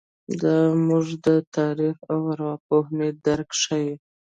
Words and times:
دا 0.41 0.57
زموږ 0.73 1.07
د 1.25 1.27
تاریخ 1.55 1.95
او 2.11 2.19
ارواپوهنې 2.33 3.09
درک 3.25 3.49
ښيي. 3.61 3.91